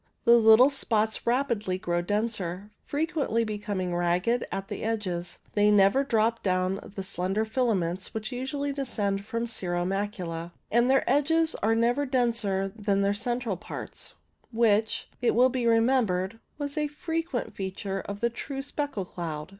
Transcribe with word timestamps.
The 0.25 0.31
little 0.35 0.71
spots 0.71 1.27
rapidly 1.27 1.77
grow 1.77 2.01
denser, 2.01 2.71
frequently 2.83 3.43
becoming 3.43 3.93
ragged 3.95 4.43
at 4.51 4.67
the 4.67 4.83
edges; 4.83 5.37
they 5.53 5.69
never 5.69 6.03
drop 6.03 6.41
down 6.41 6.79
the 6.95 7.03
slender 7.03 7.45
filaments 7.45 8.11
which 8.11 8.31
usually 8.31 8.73
descend 8.73 9.23
from 9.25 9.45
cirro 9.45 9.85
macula, 9.85 10.53
and 10.71 10.89
their 10.89 11.07
edges 11.07 11.53
are 11.53 11.75
never 11.75 12.07
denser 12.07 12.73
than 12.75 13.01
their 13.01 13.13
central 13.13 13.57
parts, 13.57 14.15
which, 14.51 15.07
it 15.21 15.35
will 15.35 15.49
be 15.49 15.67
remembered, 15.67 16.39
was 16.57 16.79
a 16.79 16.87
frequent 16.87 17.53
feature 17.53 17.99
of 18.01 18.21
the 18.21 18.31
true 18.31 18.63
speckle 18.63 19.05
cloud. 19.05 19.49